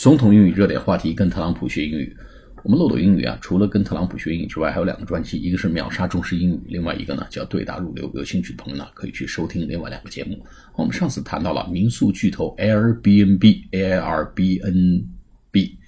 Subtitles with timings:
[0.00, 2.16] 总统英语热点话题，跟特朗普学英语。
[2.64, 8.10] 我们漏斗英语啊，除了跟特朗普学英语之外，还有两个专辑，一个是秒杀中式英语，另外一个呢叫对答如流。
[8.14, 10.42] 有兴趣的朋友呢，可以去收听另外两个节目。
[10.74, 15.06] 我们上次谈到了民宿巨头 Airbnb，A I R B N
[15.50, 15.78] B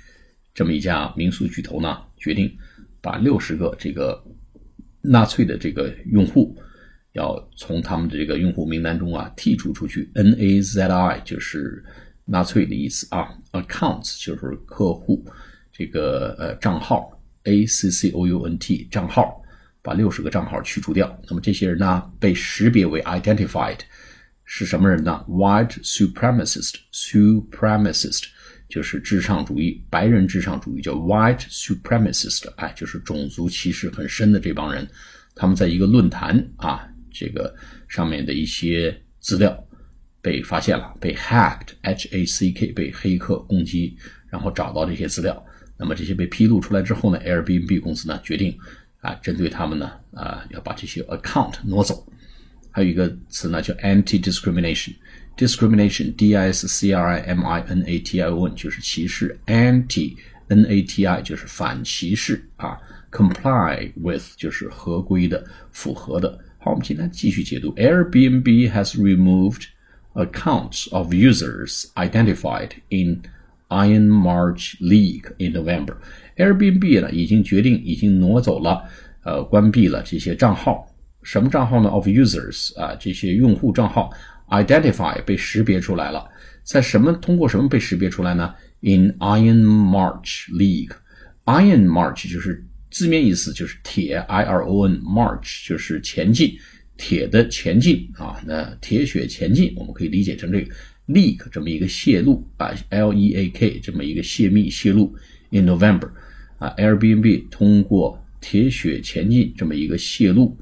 [0.53, 2.55] 这么一家民宿巨头呢，决定
[3.01, 4.23] 把六十个这个
[5.01, 6.55] 纳粹的这个用户
[7.15, 10.11] 要从他们的这个用户名单中啊剔除出去。
[10.13, 11.83] N A Z I 就是。
[12.25, 15.23] 纳粹的意思啊，accounts 就是客户，
[15.73, 17.11] 这个呃账号
[17.45, 19.43] ，a c c o u n t 账号，
[19.83, 21.21] 把六十个账号去除掉。
[21.29, 23.81] 那么这些人呢，被识别为 identified
[24.45, 28.23] 是什么人呢？white supremacist，supremacist
[28.69, 34.89] 就是至上主义，白人至上主义叫 white supremacist，哎，就是种族歧视很深的这帮人，
[35.35, 37.53] 他们在一个论坛啊，这个
[37.89, 39.67] 上面的一些资料。
[40.23, 43.97] 被发现了，被 hacked，h a c k，被黑客攻击，
[44.31, 45.45] 然后找到这些资料。
[45.77, 48.57] 那么这些被披露出来之后呢，Airbnb 公司呢决定
[49.01, 52.07] 啊，针对他们呢啊，要把这些 account 挪走。
[52.71, 60.65] 还有一个词呢叫 anti-discrimination，discrimination，d i s c r i m i n a t i o n 就是歧视，anti，n
[60.67, 62.79] a t i 就是反歧视啊
[63.11, 66.39] ，comply with 就是合规的、符合的。
[66.59, 69.65] 好，我们今天继续解读，Airbnb has removed。
[70.14, 73.22] accounts of users identified in
[73.70, 75.98] Iron March League in November.
[76.38, 78.84] Airbnb 呢已经决定已经挪走了，
[79.24, 80.88] 呃，关闭了这些账号。
[81.24, 81.90] 什么账号呢？
[81.90, 84.10] Of users 啊，这些用户账号
[84.50, 86.26] identify 被识别出来了，
[86.64, 88.56] 在什么通过什么被识别出来呢？
[88.82, 96.58] In Iron March League。Iron March 就是字面意思就是铁，I R O N March 就是前进。
[97.05, 100.73] 铁的前进啊，那铁血前进，我们可以理解成这个
[101.09, 105.13] leak 这么一个泄露啊，L E A K 这么一个泄密泄露。
[105.51, 106.09] In November，
[106.59, 110.57] 啊，Airbnb 通过铁血前进这么一个泄露，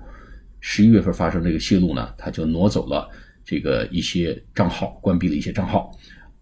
[0.60, 3.06] 十一月份发生这个泄露呢，它就挪走了
[3.44, 5.94] 这个一些账号，关闭了一些账号。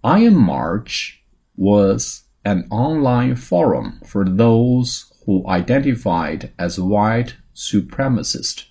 [0.02, 1.14] Iron March
[1.56, 8.62] was an online forum for those who identified as white supremacists.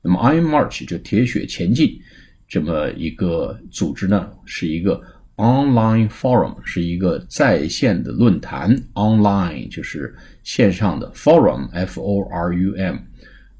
[0.00, 2.00] 那么，Iron March 就铁血前进
[2.46, 5.02] 这么一个组织呢，是一个
[5.36, 8.74] online forum，是一个在线的论坛。
[8.94, 10.14] Online 就是
[10.44, 12.96] 线上的 forum，f o r u m，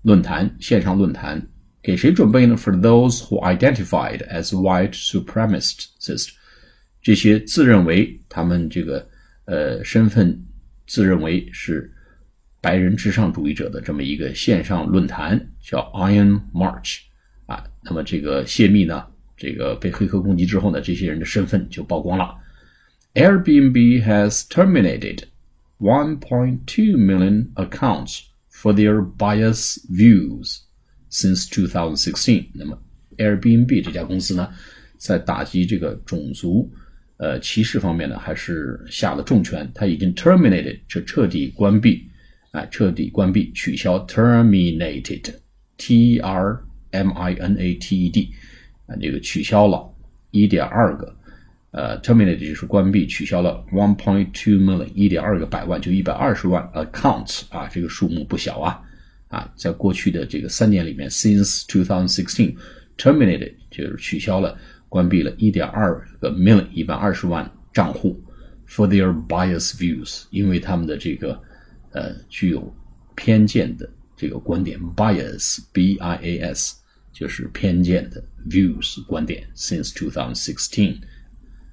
[0.03, 1.45] 论坛，线上论坛，
[1.83, 6.29] 给谁准备呢？For those who identified as white supremacist，
[7.03, 9.09] 这些自认为他们这个
[9.47, 10.41] 呃身份
[10.87, 11.93] 自认为是。
[12.61, 16.99] 白人至上主义者的这么一个线上论坛叫 Iron March，
[17.47, 22.35] 啊，那么这个泄密呢，这个被黑客攻击之后呢，这些人的身份就曝光了。
[23.15, 25.23] Airbnb has terminated
[25.79, 30.59] 1.2 million accounts for their bias views
[31.11, 32.49] since 2016。
[32.55, 32.81] 那么
[33.17, 34.49] Airbnb 这家公司呢，
[34.97, 36.71] 在打击这个种族
[37.19, 39.71] 呃歧视方面呢，还是下了重拳。
[39.75, 42.08] 它已经 terminated 就彻底关闭。
[42.51, 46.59] 啊，彻底关闭、取消，terminated，t r
[46.91, 48.31] m i n a t e d，
[48.87, 49.87] 啊，这个取消了
[50.33, 51.15] 1.2个，
[51.73, 58.81] 呃，terminated 就是关闭、取消了 one point two million，1.2 个百万，就120万 accounts，啊，这个数目不小啊，
[59.29, 64.57] 啊，在过去的这个三年里面，since 2016，terminated 就是取消了、
[64.89, 68.19] 关闭了1.2个 million，120 万账户
[68.67, 71.39] ，for their bias views，因为他们的这个。
[71.92, 72.74] 呃，具有
[73.16, 76.76] 偏见的这个观点，bias，b i a s，
[77.12, 79.48] 就是偏见的 views 观点。
[79.56, 81.02] Since 2016，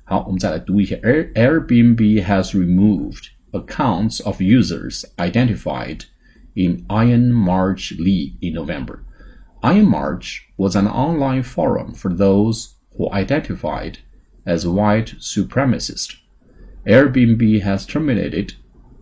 [0.05, 0.97] 好，我们再来读一下。
[0.97, 6.03] Air Airbnb has removed accounts of users identified
[6.55, 9.01] in Iron March League in November.
[9.63, 13.99] Iron March was an online forum for those who identified
[14.45, 16.17] as white supremacist.
[16.87, 18.55] Airbnb has terminated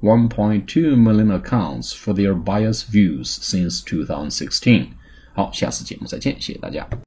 [0.03, 4.87] 1.2 million accounts for their biased views since 2016。
[5.35, 6.89] 好，下次节目再见，谢谢大家。